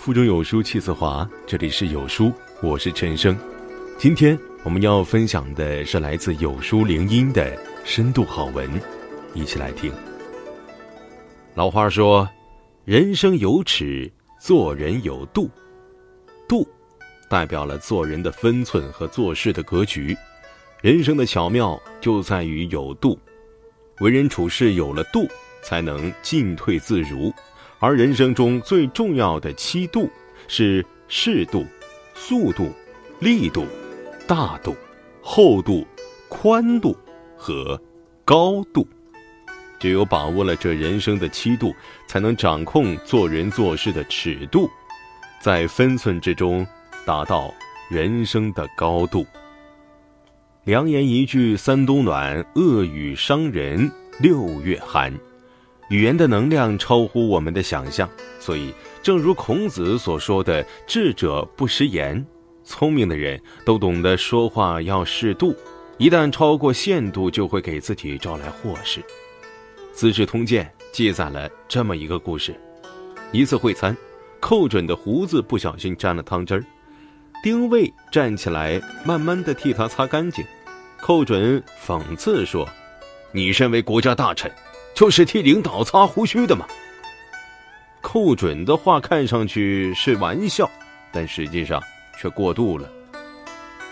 [0.00, 3.36] 腹中有书气自华，这里是有书，我是陈生。
[3.98, 8.66] 今天我们要分享的是来自有书灵音的深度好文，
[9.34, 9.92] 一起来听。
[11.52, 12.26] 老话说
[12.86, 14.10] ：“人生有尺，
[14.40, 15.50] 做人有度。”
[16.48, 16.66] 度，
[17.28, 20.16] 代表了做人的分寸和做事的格局。
[20.80, 23.18] 人生的巧妙就在于有度，
[23.98, 25.28] 为人处事有了度，
[25.62, 27.30] 才能进退自如。
[27.80, 30.08] 而人生中最重要的七度
[30.46, 31.66] 是适度、
[32.14, 32.70] 速度、
[33.18, 33.66] 力度、
[34.28, 34.76] 大度、
[35.22, 35.86] 厚度、
[36.28, 36.96] 宽度
[37.36, 37.80] 和
[38.24, 38.86] 高度。
[39.78, 41.74] 只有把握了这人生的七度，
[42.06, 44.70] 才能掌控做人做事的尺度，
[45.40, 46.66] 在分寸之中
[47.06, 47.50] 达到
[47.88, 49.26] 人生的高度。
[50.64, 55.10] 良言一句三冬暖，恶语伤人六月寒。
[55.90, 58.08] 语言的能量超乎我们的想象，
[58.38, 58.72] 所以
[59.02, 62.24] 正如孔子所说的“智者不食言”，
[62.62, 65.52] 聪明的人都懂得说话要适度，
[65.98, 69.00] 一旦超过限度，就会给自己招来祸事。
[69.92, 72.54] 《资治通鉴》记载了这么一个故事：
[73.32, 73.96] 一次会餐，
[74.38, 76.64] 寇准的胡子不小心沾了汤汁儿，
[77.42, 80.44] 丁谓站起来慢慢的替他擦干净。
[81.00, 82.68] 寇准讽刺说
[83.34, 84.48] ：“你身为国家大臣。”
[85.00, 86.66] 就是替领导擦胡须的吗？
[88.02, 90.70] 寇准的话看上去是玩笑，
[91.10, 91.82] 但实际上
[92.20, 92.86] 却过度了。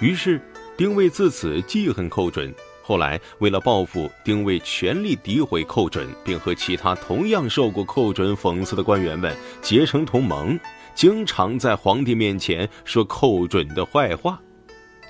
[0.00, 0.38] 于是
[0.76, 2.54] 丁谓自此记恨寇准。
[2.82, 10.60] 后来为了报复，丁谓全力诋毁寇准，并和其他同样受过寇准讽刺的官员们结成同盟，
[10.94, 14.38] 经常在皇帝面前说寇准的坏话。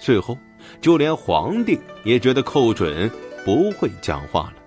[0.00, 0.38] 最后，
[0.80, 3.10] 就连皇帝也觉得寇准
[3.44, 4.58] 不会讲话了。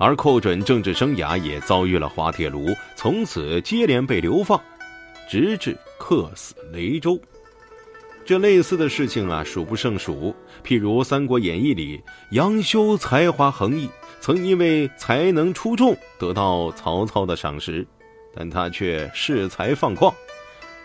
[0.00, 4.58] 而寇准政治生涯也遭遇了滑铁卢，从此接连被流放，
[5.28, 7.20] 直至客死雷州。
[8.24, 10.34] 这类似的事情啊，数不胜数。
[10.64, 13.90] 譬如《三国演义》里，杨修才华横溢，
[14.22, 17.86] 曾因为才能出众得到曹操的赏识，
[18.34, 20.10] 但他却恃才放旷，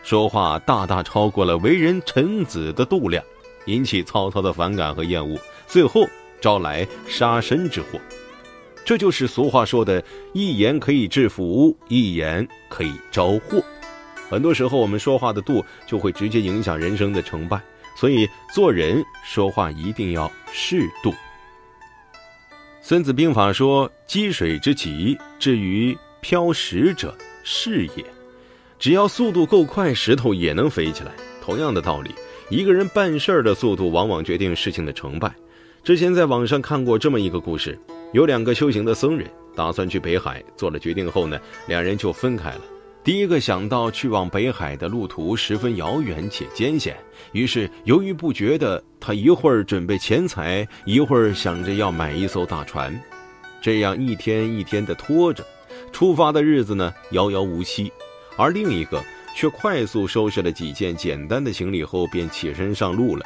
[0.03, 3.23] 说话大大超过了为人臣子的度量，
[3.67, 6.01] 引起曹操的反感和厌恶，最后
[6.41, 7.97] 招来杀身之祸。
[8.85, 10.01] 这就是俗话说的
[10.31, 13.61] “一言可以致富，一言可以招祸”。
[14.29, 17.59] 很多时候，我们说话的度就会直接影响人生的成败，
[17.97, 21.09] 所以做人说话一定要适度。
[22.79, 28.05] 《孙子兵法》说：“积水之急，至于漂石者，是也。”
[28.77, 31.11] 只要速度够快，石头也能飞起来。
[31.41, 32.11] 同样的道理，
[32.51, 35.33] 一个人办事儿的速度，往往决定事情的成败。
[35.83, 37.79] 之前在网上看过这么一个故事。
[38.15, 41.37] 有两个修行的僧人打算去北海，做了决定后呢，
[41.67, 42.61] 两人就分开了。
[43.03, 46.95] 第一个想到去往北海的路途十分遥远且艰险，
[47.33, 52.97] 于是犹豫不决的他一会儿准备钱财，一会儿想着要买一艘大船，
[53.59, 55.45] 这样一天一天的拖着，
[55.91, 57.91] 出发的日子呢遥遥无期。
[58.37, 59.03] 而另一个
[59.35, 63.25] 却快速收拾了几件简单的行李后，便起身上路了。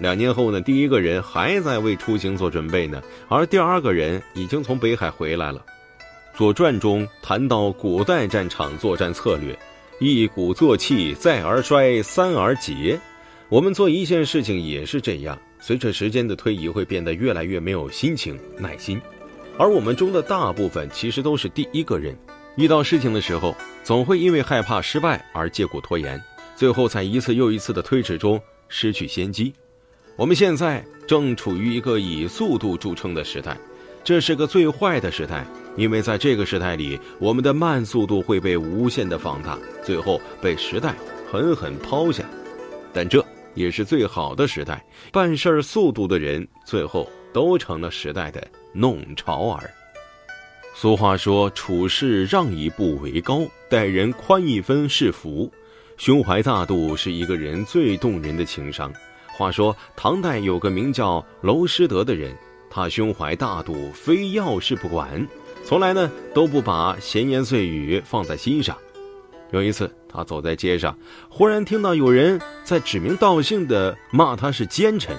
[0.00, 5.62] 两年后呢，第一个人还在为出行做准备呢，而第二个人已经从北海回来了。
[6.38, 9.56] 《左传》中谈到古代战场作战策略：
[9.98, 12.98] 一鼓作气，再而衰，三而竭。
[13.50, 18.98] 我们做一件事情也是这样，随着时间的推移，会变得越来越没有心情、耐心。
[19.58, 22.16] 而我们中的大部分其实都是第一个人，
[22.56, 26.18] 遇到事情的时候，总会因为害怕失败而借故拖延，
[26.56, 29.52] 最后在一次又一次的推迟中失去先机。
[30.20, 33.56] 我们现在正处于一个以速度著称的时代，
[34.04, 35.46] 这是个最坏的时代，
[35.78, 40.94] 因为在这个时代里，我们的慢速度会被无限的放大，最后被时代
[41.32, 42.22] 狠狠抛下。
[42.92, 49.70] 但这也是最好的时代，办事儿速度的人最后都成了时代的弄潮儿。
[50.74, 55.50] 俗话说：“处事让一步为高，待人宽一分是福。”
[55.96, 58.92] 胸怀大度是一个人最动人的情商。
[59.40, 62.36] 话说，唐代有个名叫娄师德的人，
[62.68, 65.26] 他胸怀大度，非要事不管，
[65.64, 68.76] 从来呢都不把闲言碎语放在心上。
[69.50, 70.94] 有一次，他走在街上，
[71.30, 75.16] 忽然听到有人在指名道姓的骂他是奸臣，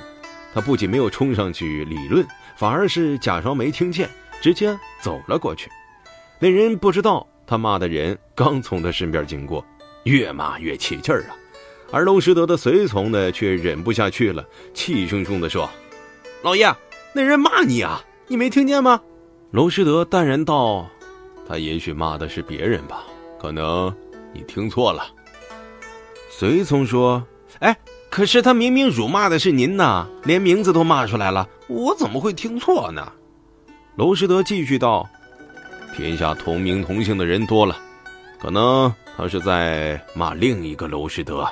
[0.54, 2.24] 他不仅没有冲上去理论，
[2.56, 4.08] 反而是假装没听见，
[4.40, 5.68] 直接走了过去。
[6.38, 9.66] 那人不知道他骂的人刚从他身边经过，
[10.04, 11.34] 越骂越起劲儿啊。
[11.92, 15.70] 而娄师德的随从呢，却忍不下去了，气汹汹地说
[16.42, 16.74] ：“老爷，
[17.14, 19.02] 那人骂你啊，你没听见吗？”
[19.52, 20.88] 娄师德淡然道
[21.48, 23.04] ：“他也许骂的是别人吧，
[23.42, 23.94] 可能
[24.34, 25.06] 你听错了。”
[26.32, 27.22] 随从说
[27.60, 27.78] ：“哎，
[28.10, 33.12] 可是他明明辱骂的是您呐，连名字都骂出来了，我怎么会听错呢？”
[33.98, 35.08] 娄师德继续道
[35.94, 37.78] ：“天下同名同姓的人多了，
[38.40, 41.46] 可能他是在骂另一个娄师德。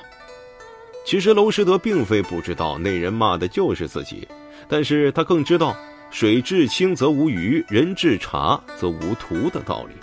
[1.05, 4.27] 其实娄师德并非不知道那人骂的就是自己，
[4.67, 5.75] 但是他更知道
[6.11, 9.95] ‘水至清则无鱼，人至察则无徒’的道理。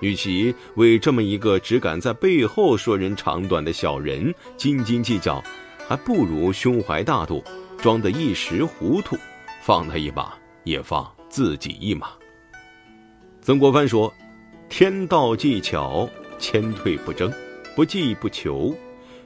[0.00, 5.42] 与其为这么一个只敢在背后说人长短的小人斤斤计较，
[5.88, 7.42] 还不如胸怀大度，
[7.78, 9.16] 装得一时糊涂，
[9.62, 12.08] 放他一把，也放自己一马。
[13.40, 14.12] 曾国藩说
[14.68, 16.08] ：“天道技巧，
[16.38, 17.32] 谦退不争，
[17.74, 18.76] 不计不求。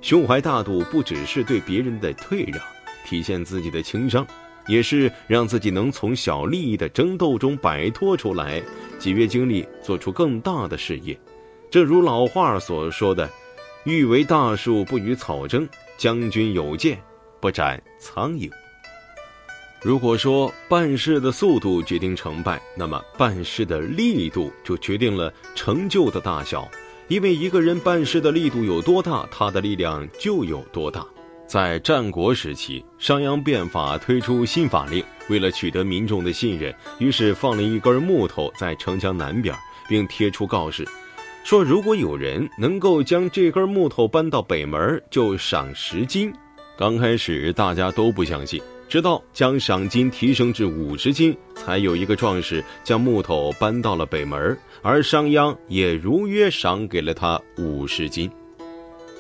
[0.00, 2.62] 胸怀大度，不只是对别人的退让，
[3.06, 4.26] 体现自己的情商。”
[4.69, 8.62] 也是让自己能从小利益的争斗中摆脱出来，
[9.00, 11.19] 节约精力，做出更大的事业。
[11.70, 13.29] 正如老话所说的
[13.82, 15.69] ：“欲为大树，不与草争。
[15.97, 17.02] 将军有剑，
[17.41, 18.49] 不斩苍蝇。”
[19.82, 26.70] 如果说办事的速度决定成败，那么办事的力度就决定了成就的大小。
[27.10, 31.04] 因为一个人办事的力度有多大，他的力量就有多大。
[31.44, 39.52] 在战国时期，商鞅变法推出新法令，为了取得民众的信任，于是放了一根木头在城墙南边，
[39.88, 40.86] 并贴出告示，
[41.42, 46.32] 说如果有人能够将这根木头搬到北门，就赏十金。
[46.78, 58.28] 刚开始大家都不相信，直到将赏金提升至五十金，才有一个壮士将木头搬到了北门，而商鞅也如约赏给了他五十金。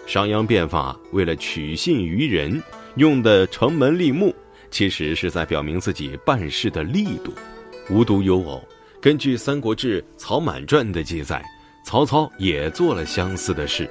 [0.08, 2.60] 商鞅变法为了取信于人，
[2.96, 4.34] 用的城门立木，
[4.72, 7.32] 其实是在表明自己办事的力度。
[7.88, 8.60] 无独有偶，
[9.00, 11.44] 根据《三国志·曹满传》的记载，
[11.86, 13.88] 曹操也做了相似的事。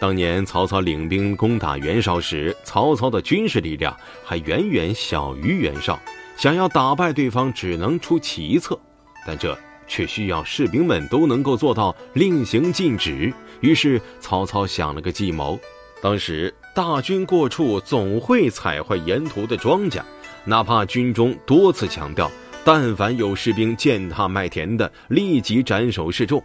[0.00, 3.94] 当年曹操领兵攻打袁绍时，曹操的军事力量
[4.24, 6.00] 还远远小于袁绍，
[6.38, 8.80] 想要打败对方，只能出奇策，
[9.26, 9.56] 但这
[9.86, 13.30] 却需要士兵们都能够做到令行禁止。
[13.60, 15.60] 于是曹操想了个计谋，
[16.00, 20.00] 当时大军过处总会踩坏沿途的庄稼，
[20.46, 22.30] 哪怕军中多次强调，
[22.64, 26.42] 但凡有士兵践踏麦田的，立即斩首示众，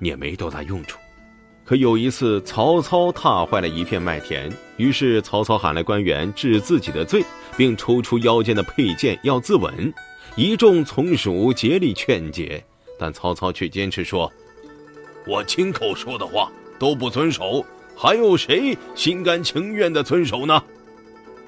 [0.00, 0.98] 也没多大用处。
[1.68, 7.22] 可有一次曹操踏坏了一片麦田，于是曹操喊来官员治自己的罪，
[7.58, 9.92] 并抽出腰间的佩剑要自刎，
[10.34, 12.64] 一众从属竭力劝解，
[12.98, 14.32] 但曹操却坚持说。
[15.26, 17.62] 我亲口说的话都不遵守，
[17.94, 20.64] 还有谁心甘情愿的遵守呢？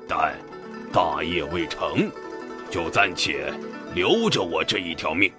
[0.06, 0.38] 但
[0.92, 2.12] 大业未成，
[2.70, 3.50] 就暂且
[3.94, 5.32] 留着我这一条命。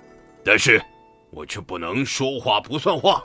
[0.43, 0.81] 但是，
[1.29, 3.21] 我却不能说话不算话。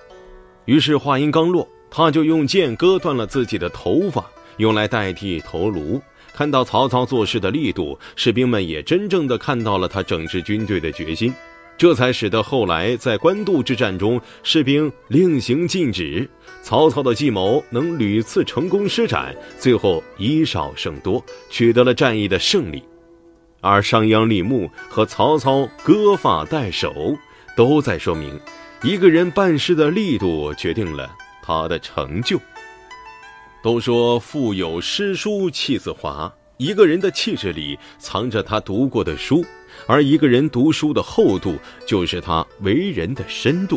[0.67, 4.25] 于是话音刚落，他就用剑割断了自己的头发，
[4.59, 6.01] 用来代替头颅。
[6.35, 11.33] 看到曹操做事的力度，士兵们也真正的看到了他整治军队的决心。
[11.79, 16.29] 这才使得后来在官渡之战中，士兵令行禁止，
[16.63, 22.83] 曹操的计谋能屡次成功施展，最后以少胜多，取得了战役的胜利。
[23.61, 27.17] 而商鞅立木和曹操割发代首，
[27.57, 28.39] 都在说明，
[28.87, 31.13] 一个人办事的力度决定了
[31.43, 32.41] 他的成就。
[33.61, 39.45] 都说腹有诗书气自华，一个人的气质里藏着他读过的书。
[39.89, 43.77] 而一个人读书的厚度，就是他为人的深度。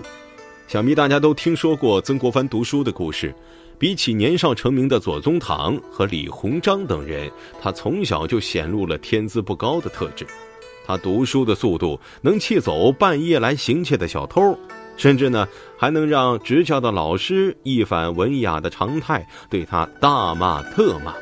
[0.68, 3.34] 想必大家都听说过曾国藩读书的故事。
[3.80, 10.28] 比起年少成名的左宗棠和李鸿章等人，他从小就显露了天资不高的特质。
[10.86, 14.58] 他读书的速度能气走半夜来行窃的小偷，
[15.00, 21.16] 甚至呢还能让执教的老师一反文雅的常态，对他大骂特骂。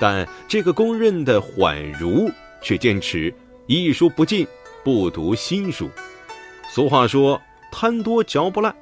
[0.00, 2.28] 但这个公认的缓儒
[2.60, 3.32] 却坚持。
[3.68, 4.46] 一书不进，
[4.84, 5.88] 不读新书。
[6.68, 7.40] 俗话说
[7.72, 8.74] ：“贪多嚼不烂。”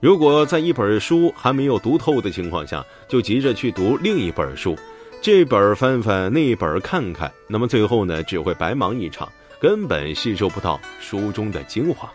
[0.00, 4.76] 如果在一本书还没有读透的情况下，就急着去读另一本书，
[5.22, 9.30] 这本翻翻，那本看看，那么最后呢，只会白忙一场，
[9.60, 12.12] 根本吸收不到书中的精华。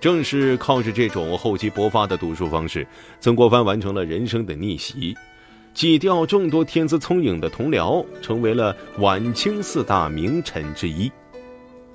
[0.00, 2.86] 正是靠着这种厚积薄发的读书方式，
[3.20, 5.14] 曾国藩完成了人生的逆袭，
[5.74, 11.12] 挤掉众多天资聪颖的同僚，成为了晚清四大名臣之一。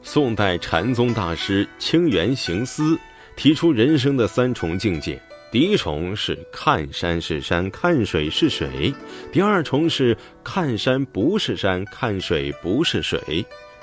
[0.03, 2.95] 宋代禅宗大师清源行思
[3.35, 5.19] 提出人生的三重境界：
[5.51, 8.93] 第一重是看山是山，看水是水；
[9.31, 13.19] 第二重是看山不是山，看水不是水；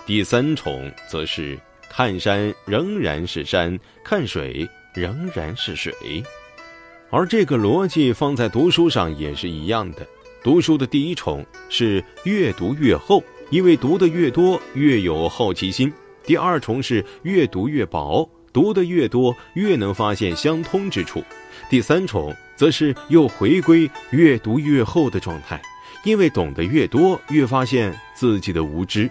[0.07, 1.59] 第三重则是
[1.94, 5.92] 看山仍然是山，看水仍然是水。
[7.11, 10.06] 而这个逻辑放在读书上也是一样的。
[10.42, 15.90] 读书的第一重是越读越厚，因为读得越多越有好奇心；
[16.25, 21.20] 第二重是越读越薄，读得越多越能发现相通之处；
[21.68, 25.61] 第三重则是又回归越读越厚的状态，
[26.04, 29.11] 因为懂得越多越发现自己的无知。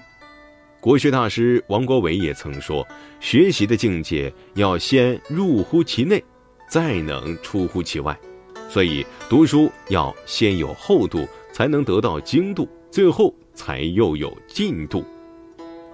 [0.82, 2.86] 国学大师王国维也曾说
[3.22, 6.22] ：“学习的境界要先入乎其内，
[6.68, 8.20] 再能出乎其外。”
[8.68, 15.06] 所以读书要先有厚度，才能得到精度，最后才又有进度。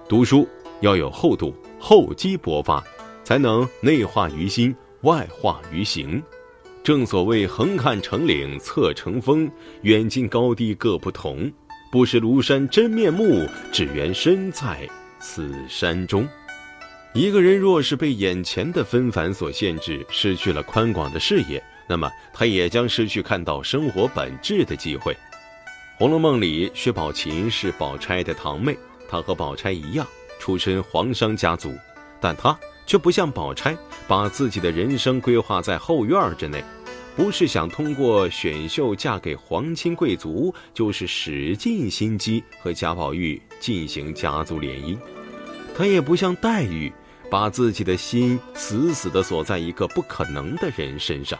[0.08, 0.48] 读书
[0.80, 2.82] 要有厚度，厚积薄发，
[3.22, 6.22] 才能内化于心，外化于行。
[6.82, 9.50] 正所谓横看成岭侧成峰，
[9.82, 11.52] 远近高低各不同。
[11.90, 14.86] 不识庐山真面目，只缘身在
[15.18, 16.28] 此山中。
[17.14, 25.14] 一个人若是被眼前的纷繁所限制，失去了宽广的视野，那么他也将失去看到生活本质的机会。
[25.96, 28.76] 《红楼梦》里，薛宝琴是宝钗的堂妹，
[29.08, 30.06] 她和宝钗一样
[30.38, 31.74] 出身皇商家族，
[32.20, 33.74] 但她却不像宝钗，
[34.06, 36.62] 把自己的人生规划在后院之内。
[37.18, 44.96] 不是想通过选秀嫁给皇亲贵族，就是使尽心机和贾宝玉进行家族联姻。
[45.76, 46.92] 他也不像黛玉，
[47.28, 51.36] 把自己的心死死地锁在一个不可能的人身上，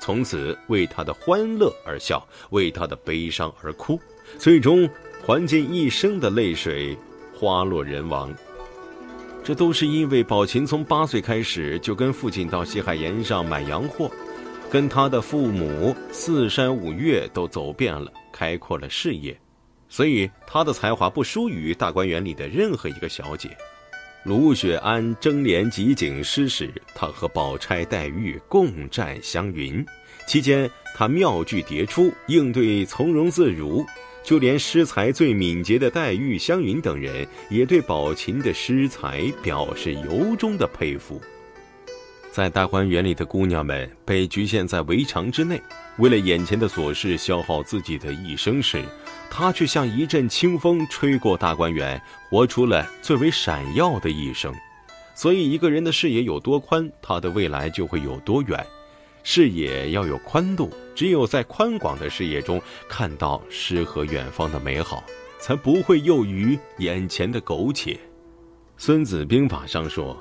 [0.00, 4.00] 从此为他的欢乐而笑，为他的悲伤而哭，
[4.38, 4.88] 最终
[5.22, 6.96] 还尽一生的泪水，
[7.38, 8.34] 花落人亡。
[9.44, 14.10] 这都是因为宝琴从八岁开始就跟父亲到西海沿上买洋货。
[14.70, 19.36] 跟他的父母四山五岳都走遍了，开阔了视野，
[19.88, 23.50] 所以他的才华不输于大观园里的任何一个小姐。
[24.22, 29.84] 卢雪庵争联集锦诗时，他和宝钗、黛玉共战湘云，
[30.26, 33.84] 期间他妙句迭出，应对从容自如，
[34.22, 41.20] 就连诗才最敏捷的黛玉、湘云等人，也对宝琴的诗才表示由衷的佩服。
[42.32, 45.60] 在大观园里的姑娘们被局限在围墙之内，
[45.98, 48.84] 为了眼前的琐事消耗自己的一生时，
[49.28, 54.54] 她却像一阵清风吹过大观园，活出了最为闪耀的一生。
[55.12, 58.64] 所以，一个人的视野有多宽，他的未来就会有多远。
[59.24, 65.04] 视野要有宽度，只有在宽广的视野中看到诗和远方的美好，
[65.40, 67.92] 才不会囿于眼前的苟且。
[68.78, 70.16] 《孙子兵法》上说。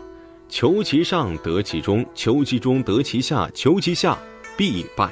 [0.50, 4.18] 求其上得其中，求其中得其下，求其下
[4.58, 5.10] 必败。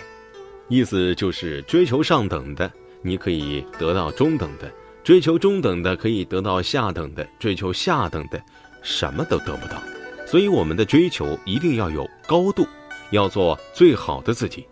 [0.67, 2.70] 意思就是追求上等的，
[3.01, 4.67] 你可以得到中等的；
[5.03, 8.41] 追求中等的，可以得到下等的；追求下等的，
[8.82, 9.82] 什么都得不到。
[10.25, 12.67] 所以，我们的追求一定要有高度，
[13.12, 14.65] 要做最好的自己。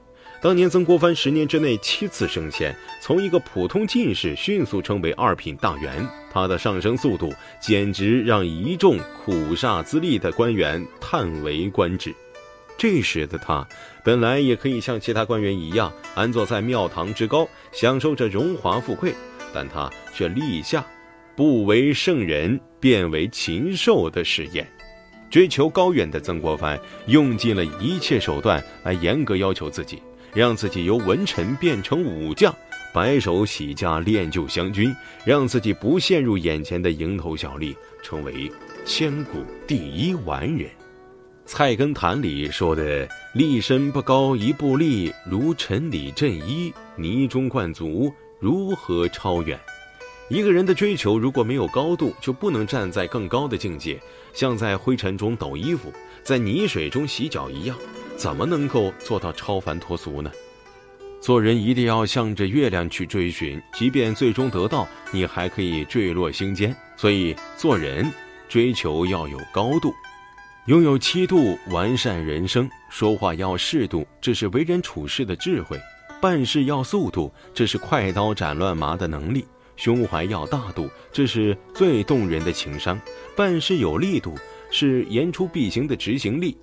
[0.46, 2.72] 当年曾国藩十年之内七次升迁，
[3.02, 12.14] 从一个普通进士迅速成为二品大员，他的上升速度简直让一众苦煞资历的官员叹为观止。
[12.78, 13.68] 这时的他
[14.04, 19.16] 本来也可以像其他官员一样安坐在庙堂之高，享受着荣华富贵，
[19.52, 20.86] 但他却立下
[21.36, 24.64] “不为圣人，便为禽兽”的誓言。
[25.28, 30.00] 追求高远的曾国藩用尽了一切手段来严格要求自己。
[30.36, 32.54] 让自己由文臣变成武将，
[32.94, 37.74] 白手起家练就湘军，让自己不陷入眼前的蝇头小利，
[38.04, 38.52] 成为
[38.86, 40.70] 千古第一完人。
[41.46, 49.58] 《菜根谭》里说的“立身不高一步立，如尘里振衣，泥中灌足，如何超远？”
[50.28, 54.02] 一个人的追求如果没有高度，就不能站在更高的境界，
[54.34, 57.78] 像在灰尘中抖衣服，在泥水中洗脚一样。
[58.18, 60.32] 怎么能够做到超凡脱俗呢？
[61.22, 66.76] 做人一定要向着月亮去追寻，即便最终得到，你还可以坠落星间。
[66.96, 68.10] 所以做人
[68.48, 69.94] 追求要有高度，
[70.68, 72.70] 拥有七度完善人生。
[72.90, 75.78] 说话要适度，这是为人处事的智慧；
[76.22, 79.42] 办事要速度，这是快刀斩乱麻的能力；
[79.76, 82.96] 胸怀要大度，这是最动人的情商；
[83.36, 84.36] 办事有力度，
[84.70, 86.56] 是言出必行的执行力。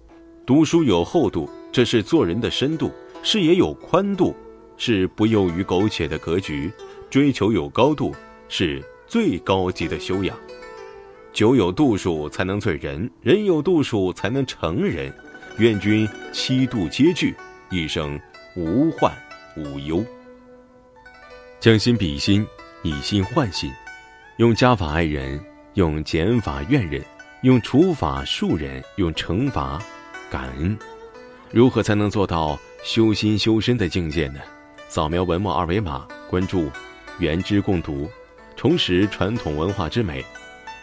[0.44, 2.90] 读书有厚度，这是做人的深度；
[3.22, 4.34] 视野有宽度，
[4.76, 6.68] 是不囿于苟且的格局；
[7.08, 8.12] 追求有高度，
[8.49, 10.37] 是最高级的修养。
[11.32, 15.12] 酒有度数才能醉人，人有度数才能成人。
[15.58, 17.34] 愿君七度皆具，
[17.70, 18.18] 一生
[18.56, 19.12] 无患
[19.56, 20.04] 无忧。
[21.61, 22.44] 将心比心，
[22.82, 23.70] 以心换心，
[24.38, 25.40] 用加法爱人，
[25.75, 27.00] 用减法怨人，
[27.42, 29.80] 用除法恕人，用惩罚。
[30.32, 30.78] 感恩，
[31.50, 34.40] 如何才能做到修心修身的境界呢？
[34.88, 36.70] 扫描文末二维码，关注
[37.20, 38.08] “原知共读”，
[38.56, 40.24] 重拾传统文化之美。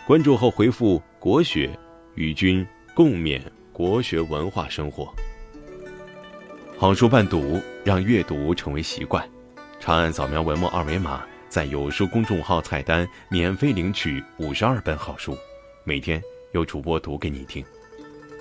[0.05, 1.67] 关注后回复“国学”，
[2.13, 2.63] 与君
[2.93, 3.41] 共勉
[3.73, 5.11] 国学文化生活。
[6.77, 9.27] 好书伴读，让阅读成为习惯。
[9.79, 15.35] 长按扫描文末二维码，在有书公众号菜单免费领取五十二本好书，
[15.83, 17.65] 每天有主播读给你听。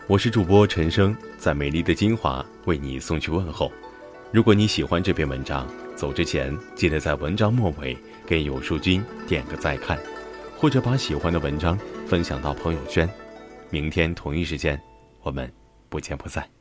[0.09, 3.71] 我是主播陈生，在美丽的金华为你送去问候。
[4.33, 7.95] 如果你喜欢这篇文章，走之前记得在文章末尾
[8.27, 9.99] 给有书君点个再看，
[10.57, 13.07] 或者把喜欢的文章分享到朋友圈。
[13.69, 14.81] 明天同一时间，
[15.21, 15.53] 我们
[15.91, 16.58] 不见不散。